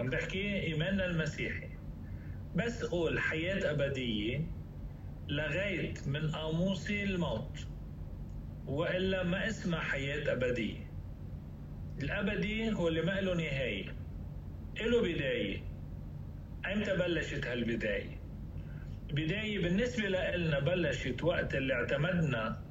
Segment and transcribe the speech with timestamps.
[0.00, 1.68] عم بحكي إيماننا المسيحي.
[2.56, 4.40] بس قول حياة أبدية
[5.28, 7.66] لغاية من قاموسي الموت
[8.66, 10.90] وإلا ما اسمها حياة أبدية.
[12.02, 13.94] الأبدي هو اللي ما له نهاية.
[14.80, 15.58] له بداية.
[16.72, 18.20] أمتى بلشت هالبداية؟
[19.12, 22.62] بداية بالنسبة لنا بلشت وقت اللي اعتمدنا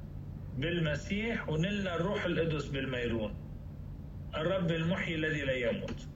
[0.58, 3.34] بالمسيح ونلنا الروح القدس بالميرون.
[4.34, 6.06] الرب المحيي الذي لا يموت.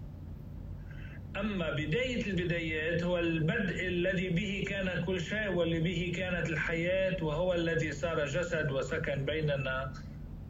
[1.36, 7.54] أما بداية البدايات هو البدء الذي به كان كل شيء واللي به كانت الحياة وهو
[7.54, 9.92] الذي صار جسد وسكن بيننا.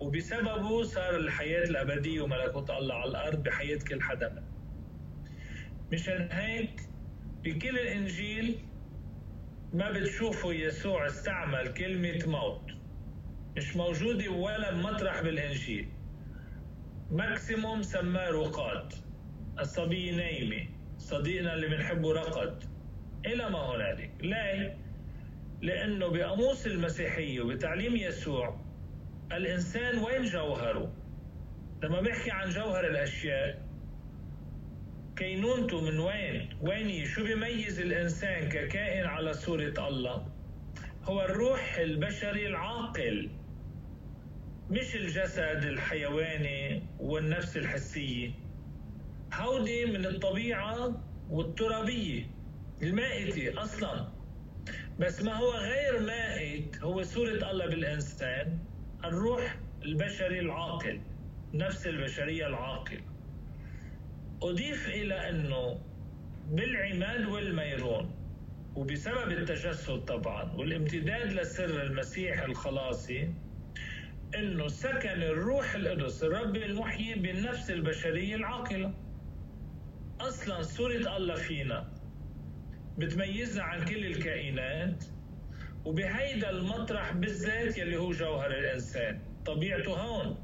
[0.01, 4.45] وبسببه صار الحياة الأبدية وملكوت الله على الأرض بحياة كل حدا.
[5.93, 6.81] مشان هيك
[7.45, 8.59] بكل الإنجيل
[9.73, 12.71] ما بتشوفوا يسوع استعمل كلمة موت.
[13.57, 15.89] مش موجودة ولا مطرح بالإنجيل.
[17.11, 18.93] ماكسيموم سماه رقاد.
[19.61, 20.74] الصبية نايمة.
[21.05, 22.65] صديقنا اللي بنحبه رقد
[23.27, 24.11] إلى ما هنالك.
[24.21, 24.75] لا
[25.63, 28.61] لأنه بقاموس المسيحية وبتعليم يسوع
[29.33, 30.93] الإنسان وين جوهره؟
[31.83, 33.63] لما بيحكي عن جوهر الأشياء
[35.17, 40.27] كينونته من وين؟ وين شو بيميز الإنسان ككائن على صورة الله؟
[41.05, 43.31] هو الروح البشري العاقل
[44.71, 48.31] مش الجسد الحيواني والنفس الحسية.
[49.41, 52.27] هودي من الطبيعة والترابية
[52.83, 54.09] المائتة أصلا.
[54.99, 58.59] بس ما هو غير مائت هو صورة الله بالإنسان
[59.05, 61.01] الروح البشري العاقل
[61.55, 63.01] نفس البشرية العاقل.
[64.43, 65.81] أضيف إلى أنه
[66.51, 68.11] بالعماد والميرون
[68.77, 73.29] وبسبب التجسد طبعا والامتداد لسر المسيح الخلاصي
[74.35, 78.95] إنه سكن الروح القدس الرب المحيي بالنفس البشرية العاقلة.
[80.21, 81.89] أصلا صوره الله فينا.
[82.99, 85.05] بتميزنا عن كل الكائنات
[85.85, 89.21] وبهيدا المطرح بالذات يلي هو جوهر الإنسان.
[89.47, 90.43] طبيعته هون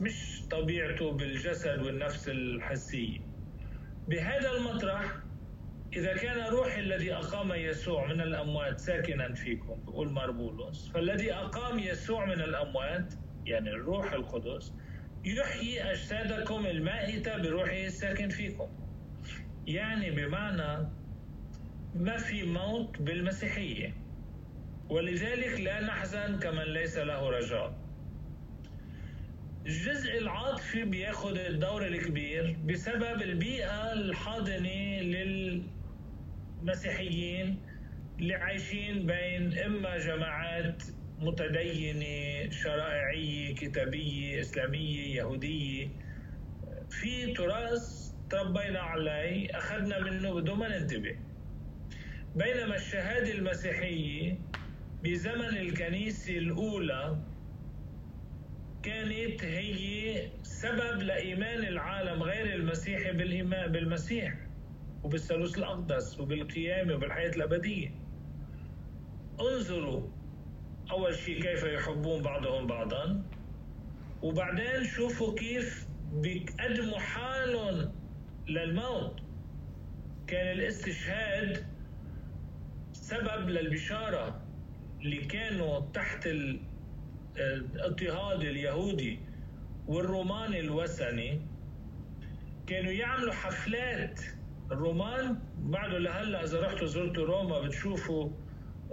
[0.00, 3.18] مش طبيعته بالجسد والنفس الحسيه
[4.08, 5.16] بهذا المطرح
[5.92, 12.24] إذا كان روح الذي أقام يسوع من الأموات ساكنا فيكم بقول ماربولوس فالذي أقام يسوع
[12.26, 13.14] من الأموات
[13.46, 14.72] يعني الروح القدس
[15.24, 18.68] يحيي أجسادكم المائتة بروحه الساكن فيكم.
[19.66, 20.88] يعني بمعنى
[21.94, 23.94] ما في موت بالمسيحية.
[24.88, 27.80] ولذلك لا نحزن كمن ليس له رجاء.
[29.66, 35.00] الجزء العاطفي بياخد الدور الكبير بسبب البيئة الحاضنة
[36.62, 37.58] للمسيحيين
[38.18, 40.82] اللي عايشين بين إما جماعات
[41.18, 45.88] متدينة شرائعية كتابية إسلامية يهودية.
[46.90, 51.16] في تراث تربينا عليه أخذنا منه بدون ما ننتبه.
[52.36, 54.38] بينما الشهادة المسيحية
[55.02, 57.18] بزمن الكنيسة الأولى
[58.82, 64.34] كانت هي سبب لإيمان العالم غير المسيحي بالإيمان بالمسيح
[65.04, 67.90] وبالثالوث الأقدس وبالقيامة وبالحياة الأبدية.
[69.40, 70.08] انظروا
[70.90, 73.22] أول شيء كيف يحبون بعضهم بعضا
[74.22, 77.99] وبعدين شوفوا كيف بيقدموا حالهم
[78.50, 79.20] للموت
[80.26, 81.66] كان الاستشهاد
[82.92, 84.40] سبب للبشارة
[85.00, 86.28] اللي كانوا تحت
[87.36, 89.18] الاضطهاد اليهودي
[89.88, 91.40] والروماني الوثني.
[92.66, 94.20] كانوا يعملوا حفلات
[94.70, 95.38] الرومان.
[95.58, 98.30] بعده لهلا إذا رحتوا زرتوا روما بتشوفوا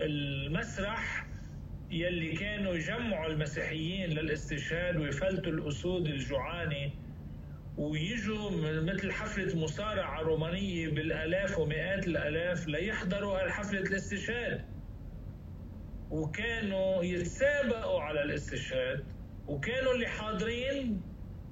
[0.01, 1.27] المسرح
[1.91, 6.91] يلي كانوا يجمعوا المسيحيين للاستشهاد ويفلتوا الأسود الجوعانه
[7.77, 8.51] ويجوا
[8.81, 14.65] مثل حفلة مصارعة رومانية بالآلاف ومئات الآلاف ليحضروا هالحفلة الاستشهاد.
[16.11, 19.03] وكانوا يتسابقوا على الاستشهاد
[19.47, 21.01] وكانوا اللي حاضرين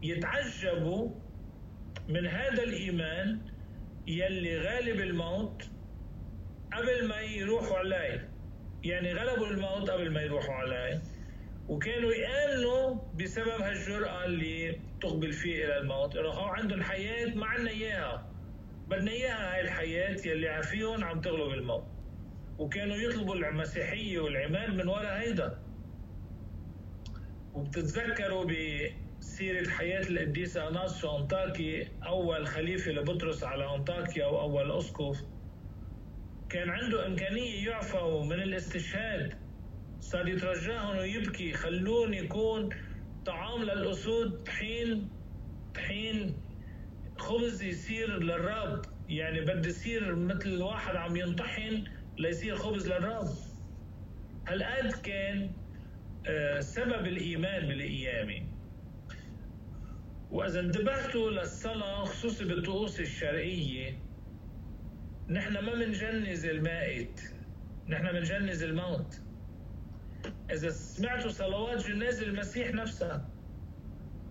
[0.03, 1.09] يتعجبوا
[2.09, 3.39] من هذا الإيمان
[4.07, 5.69] يلي غالب الموت
[6.73, 8.29] قبل ما يروحوا عليه
[8.83, 11.01] يعني غلبوا الموت قبل ما يروحوا عليه
[11.69, 16.15] وكانوا يآمنوا بسبب هالجرأة اللي تقبل فيه إلى الموت.
[16.17, 18.31] إنه عندهم حياة ما عنا إياها.
[18.87, 21.83] بدنا إياها هاي الحياة يلي عفيهم عم تغلب الموت.
[22.57, 25.57] وكانوا يطلبوا المسيحية والعماد من وراء هيدا.
[27.53, 35.17] وبتتذكروا بسيرة حياة القديس أناس أنطاكي أول خليفة لبطرس على أنطاكيا وأول أسقف.
[36.49, 39.44] كان عنده إمكانية يعفوا من الاستشهاد.
[40.05, 42.69] صار يترجاهم ويبكي خلوني يكون
[43.25, 45.09] طعام للأسود طحين
[45.75, 46.37] طحين
[47.17, 51.83] خبز يصير للرب يعني بدي يصير مثل واحد عم ينطحن
[52.17, 53.29] ليصير خبز للرب
[54.47, 55.51] هالقد كان
[56.27, 58.47] آه، سبب الإيمان بالقيامة
[60.31, 63.99] وإذا انتبهتوا للصلاة خصوصي بالطقوس الشرقية
[65.29, 67.21] نحن ما منجنز المائت.
[67.87, 69.24] نحن منجنز الموت.
[70.51, 73.29] إذا سمعتوا صلوات جناز المسيح نفسها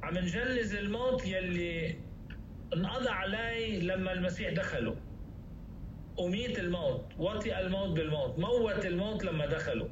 [0.02, 1.96] عم نجنز الموت يلي
[2.74, 4.94] انقضى علي لما المسيح دخلوا
[6.20, 9.88] أميت الموت وطئ الموت بالموت موت الموت لما دخلوا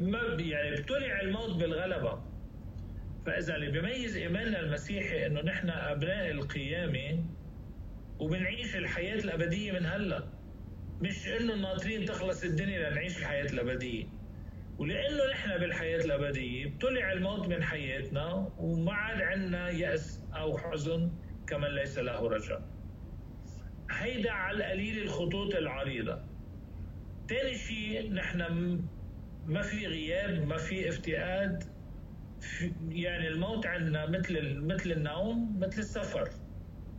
[0.00, 2.22] ما يعني ابتلع الموت بالغلبة.
[3.26, 7.24] فإذا اللي بيميز إيماننا المسيحي إنه نحن أبناء القيامة
[8.18, 10.22] وبنعيش الحياة الأبدية من هلأ.
[11.00, 14.04] مش إنه ناطرين تخلص الدنيا لنعيش الحياة الأبدية.
[14.78, 21.12] ولأنه نحن بالحياة الأبدية ابتلع الموت من حياتنا وما عاد عندنا يأس أو حزن
[21.46, 22.62] كمن ليس له رجاء.
[23.90, 26.20] هيدا على القليل الخطوط العريضة.
[27.28, 28.40] تاني شيء نحن
[29.46, 31.64] ما في غياب ما في افتقاد.
[32.88, 36.28] يعني الموت عندنا مثل مثل النوم مثل السفر.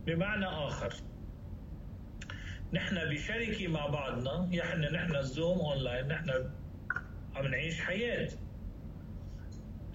[0.06, 0.94] بمعنى آخر
[2.72, 6.50] نحن بشركة مع بعضنا يعني نحن الزوم أونلاين نحن
[7.38, 8.28] عم نعيش حياة.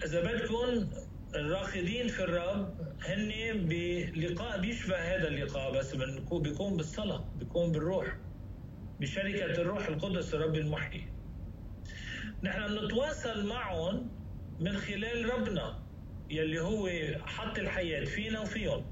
[0.04, 0.88] إذا بدكم
[1.34, 3.30] الراقدين في الرب هن
[3.68, 5.96] بلقاء بيشبه هذا اللقاء بس
[6.32, 8.16] بيكون بالصلاة بيكون بالروح
[9.00, 11.08] بشركة الروح القدس الرب المحيي.
[12.42, 14.10] نحن نتواصل معهم
[14.60, 15.78] من خلال ربنا
[16.30, 16.88] يلي هو
[17.26, 18.84] حط الحياة فينا وفيهم.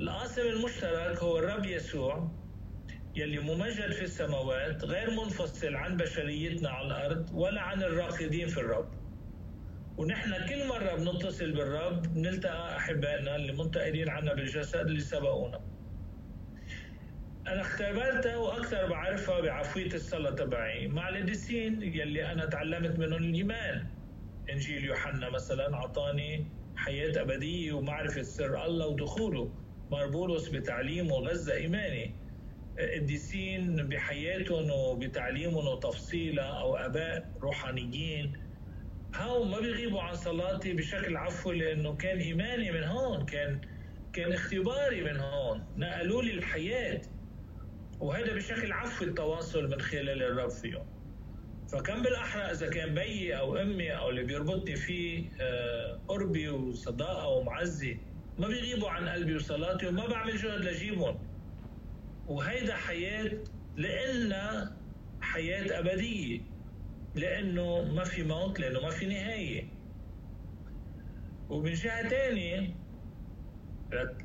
[0.00, 2.30] القاسم المشترك هو الرب يسوع.
[3.16, 8.88] يلي ممجد في السماوات غير منفصل عن بشريتنا على الأرض ولا عن الراقدين في الرب.
[9.96, 15.60] ونحن كل مرة بنتصل بالرب بنلتقى أحبائنا اللي منتقلين عنا بالجسد اللي سبقونا.
[17.46, 23.86] أنا اختبرتها وأكثر بعرفها بعفوية الصلاة تبعي مع القديسين يلي أنا تعلمت منهم الإيمان.
[24.50, 29.50] إنجيل يوحنا مثلا أعطاني حياة أبدية ومعرفة سر الله ودخوله.
[29.90, 32.14] ماربولوس بتعليمه غذى إيماني.
[32.78, 38.32] قديسين بحياتهم وبتعليمهم وتفصيلها أو آباء روحانيين.
[39.14, 43.60] هاو ما بيغيبوا عن صلاتي بشكل عفوي لأنه كان إيماني من هون كان
[44.12, 47.02] كان اختباري من هون نقلوا لي الحياة.
[48.00, 50.86] وهذا بشكل عفوي التواصل من خلال الرب فيهم.
[51.72, 57.96] فكان بالأحرى إذا كان بيي أو أمي أو اللي بيربطني فيه آه، قربي وصداقة ومعزة
[58.38, 61.31] ما بيغيبوا عن قلبي وصلاتي وما بعمل جهد لجيبهم.
[62.32, 63.30] وهيدا حياة
[63.76, 64.76] لإلنا
[65.20, 66.40] حياة أبدية
[67.14, 69.68] لأنه ما في موت لأنه ما في نهاية.
[71.50, 72.74] ومن جهة تانية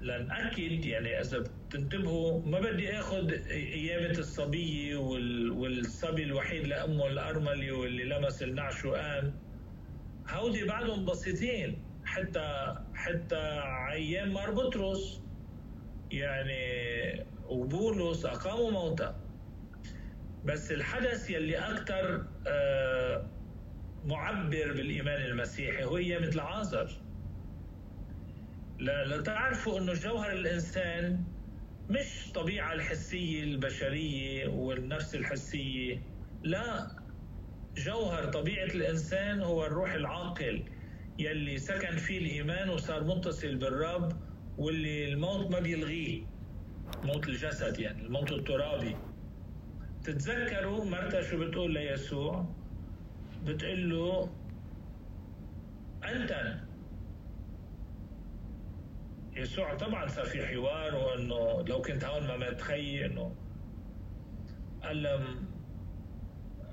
[0.02, 4.96] لنأكد يعني إذا بتنتبهوا ما بدي آخذ قيامة الصبية
[5.52, 9.34] والصبي الوحيد لأمه الأرملة واللي لمس النعش وقام
[10.30, 13.62] هودي بعدهم بسيطين حتى حتى
[13.92, 15.22] أيام مار بطرس
[16.12, 16.58] يعني
[17.50, 19.14] وبولس أقاموا موتى
[20.46, 23.28] بس الحدث يلي أكثر آه،
[24.06, 26.92] معبر بالإيمان المسيحي هو قيامة العازر.
[28.80, 31.24] لتعرفوا أنه جوهر الإنسان
[31.90, 36.02] مش طبيعة الحسية البشرية والنفس الحسية.
[36.44, 36.88] لا
[37.78, 40.64] جوهر طبيعة الإنسان هو الروح العاقل
[41.20, 44.14] يلي سكن فيه الإيمان وصار متصل بالرب
[44.58, 46.37] واللي الموت ما بيلغيه.
[47.04, 48.96] موت الجسد يعني الموت الترابي.
[50.04, 52.46] تتذكروا مرتا شو بتقول ليسوع؟
[53.46, 54.30] بتقول له
[56.04, 56.58] أنت.
[59.36, 63.36] يسوع طبعا صار في حوار وإنه لو كنت هون ما مات خيي انه
[64.86, 65.48] ألم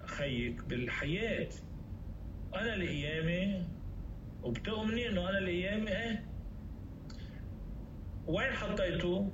[0.07, 1.49] خيك بالحياة.
[2.55, 3.69] أنا القيامة.
[4.43, 6.25] وبتؤمني إنه أنا القيامة إيه؟
[8.27, 9.33] وين حطيته؟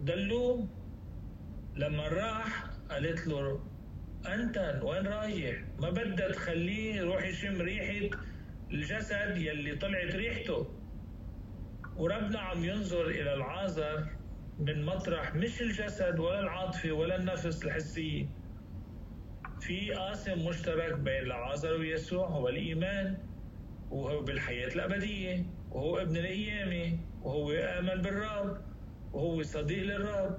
[0.00, 0.68] دلوه
[1.76, 3.60] لما راح قالت له
[4.34, 8.16] أنت وين رايح؟ ما بدها تخليه يروح يشم ريحة
[8.70, 10.66] الجسد يلي طلعت ريحته.
[11.96, 14.06] وربنا عم ينظر إلى العازر
[14.58, 18.26] من مطرح مش الجسد ولا العاطفة ولا النفس الحسية.
[19.60, 23.18] في قاسم مشترك بين العازر ويسوع هو الإيمان
[23.90, 28.65] وهو بالحياة الأبدية وهو ابن القيامة وهو آمن بالرب.
[29.16, 30.38] وهو صديق للرب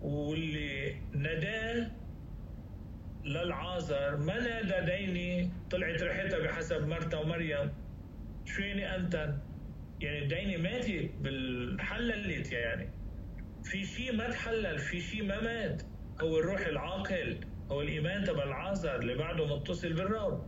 [0.00, 1.90] واللي نداه
[3.24, 7.72] للعازر ما نادى ديني طلعت ريحتها بحسب مرتا ومريم.
[8.44, 9.34] شويني أنت؟
[10.00, 12.90] يعني الدينة ماتت بالحللت يعني.
[13.64, 15.82] في شيء ما تحلل في شيء ما مات.
[16.20, 20.46] هو الروح العاقل هو الإيمان تبع العازر اللي بعده متصل بالرب.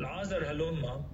[0.00, 1.04] العازر هلما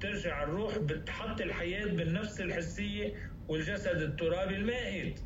[0.00, 3.14] ترجع الروح بتحط الحياة بالنفس الحسية
[3.48, 5.20] والجسد الترابي المائت.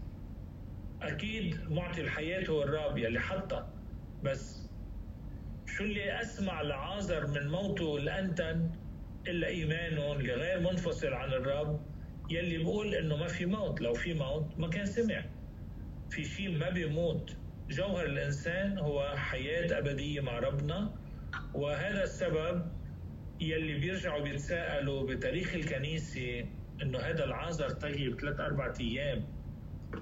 [1.02, 3.68] أكيد معطي الحياة هو الرب يلي حطها
[4.22, 4.68] بس
[5.66, 8.70] شو اللي أسمع لعازر من موته الأنتن
[9.26, 11.80] إلا إيمانه اللي غير منفصل عن الرب
[12.30, 13.80] يلي بقول إنه ما في موت.
[13.80, 15.24] لو في موت ما كان سمع.
[16.10, 17.36] في شيء ما بيموت.
[17.70, 20.94] جوهر الإنسان هو حياة أبدية مع ربنا.
[21.54, 22.66] وهذا السبب
[23.40, 26.44] يلي بيرجعوا بيتساءلوا بتاريخ الكنيسة
[26.82, 29.24] إنه هذا العازر طيب ثلاث أربع أيام.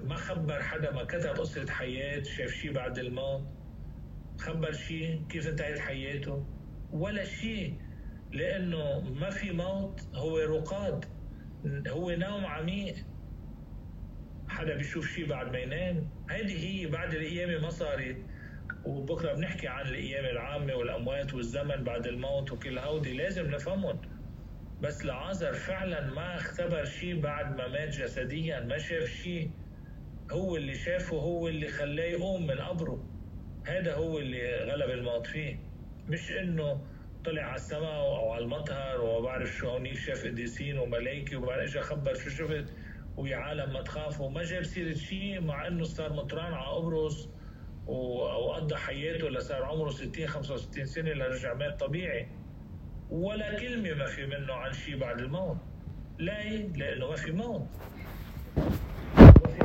[0.03, 3.43] ما خبر حدا ما كتب قصة حياة شاف شيء بعد الموت؟
[4.39, 6.45] خبر شيء كيف انتهت حياته؟
[6.91, 7.77] ولا شيء
[8.31, 11.05] لأنه ما في موت هو رقاد.
[11.87, 12.95] هو نوم عميق.
[14.47, 16.09] حدا بيشوف شيء بعد ما ينام.
[16.29, 18.17] هذه هي بعد القيامة ما صارت.
[18.85, 23.13] وبكرة بنحكي عن القيامة العامة والأموات والزمن بعد الموت وكل هودي.
[23.13, 24.01] لازم نفهمهم.
[24.81, 29.51] بس لعازر فعلا ما اختبر شيء بعد ما مات جسديا ما شاف شيء.
[30.31, 33.03] هو اللي شافه هو اللي خلاه يقوم من قبره.
[33.67, 35.59] هذا هو اللي غلب الموت فيه.
[36.07, 36.81] مش إنه
[37.25, 41.79] طلع على السماء أو على المطهر وما بعرف شو هونيك شاف قديسين وملائكه وبعدين اجى
[41.81, 42.65] خبر شو شفت
[43.17, 44.29] ويا عالم ما تخافوا.
[44.29, 47.29] ما جاب سيرة شيء مع إنه صار مطران على قبرص
[47.87, 52.27] وقضى حياته لصار عمره 60 65 سنة لرجع مات طبيعي.
[53.11, 55.57] ولا كلمة ما في منه عن شيء بعد الموت
[56.19, 57.67] ليه؟ لأنه ما في موت
[59.43, 59.59] وفي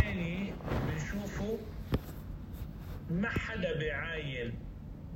[0.00, 0.52] ثاني
[0.88, 1.58] بنشوفه
[3.10, 4.54] ما حدا بيعاين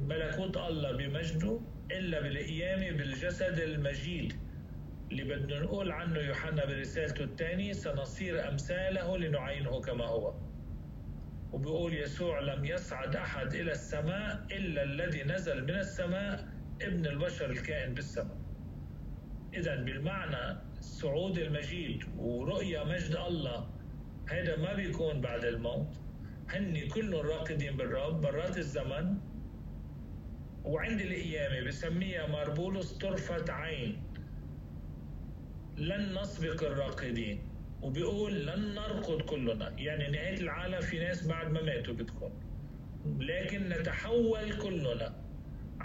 [0.00, 4.32] ملكوت الله بمجده إلا بالقيامه بالجسد المجيد
[5.10, 10.34] اللي بدنا نقول عنه يوحنا برسالته الثانية سنصير أمثاله لنعينه كما هو
[11.52, 16.48] وبيقول يسوع لم يصعد أحد إلى السماء إلا الذي نزل من السماء
[16.82, 18.36] ابن البشر الكائن بالسماء.
[19.54, 23.70] إذا بالمعنى الصعود المجيد ورؤية مجد الله
[24.28, 25.96] هذا ما بيكون بعد الموت.
[26.50, 29.14] هن كلهم راقدين بالرب برات الزمن
[30.64, 34.02] وعند القيامة بسميها ماربولوس طرفة عين.
[35.76, 37.48] لن نسبق الراقدين
[37.82, 39.68] وبيقول لن نرقد كلنا.
[39.78, 42.32] يعني نهاية العالم في ناس بعد ما ماتوا بتكون.
[43.18, 45.27] لكن نتحول كلنا.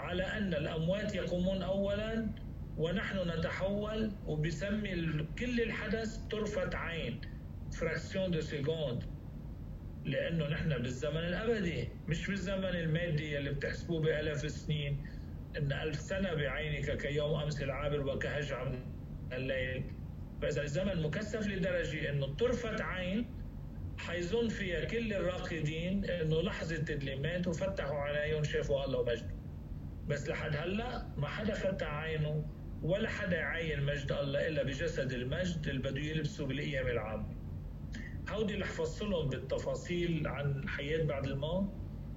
[0.04, 2.26] على أن الأموات يقومون أولا
[2.76, 4.90] ونحن نتحول وبسمي
[5.38, 7.20] كل الحدث طرفة عين
[7.72, 9.02] fraction de seconde
[10.04, 15.06] لأنه نحن بالزمن الأبدي مش بالزمن المادي اللي بتحسبوه بألاف السنين.
[15.58, 18.78] إن ألف سنة بعينك كيوم أمس العابر وكهجعة من
[19.32, 19.84] الليل.
[20.42, 23.26] فإذا الزمن مكثف لدرجة إنه طرفة عين
[23.98, 29.43] حيظن فيها كل الراقدين إنه لحظة تدليمات وفتحوا عينيهم شافوا الله ومجده.
[30.08, 32.44] بس لحد هلا ما حدا فتح عينه
[32.82, 37.34] ولا حدا يعين مجد الله إلا بجسد المجد اللي بده يلبسه بالأيام العامة.
[38.28, 41.72] هودي اللي حفصلهم بالتفاصيل عن الحياة بعد الموت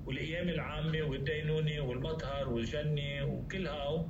[0.06, 4.08] والأيام العامة والدينونة والمطهر والجنة وكل هاو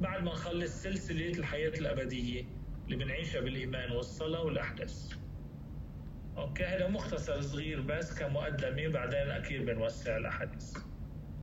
[0.00, 2.44] بعد ما نخلص سلسلة الحياة الأبدية
[2.84, 5.12] اللي بنعيشها بالإيمان والصلاة والأحداث.
[6.36, 10.89] أوكي هذا مختصر صغير بس كمقدمة بعدين أكيد بنوسع الأحاديث.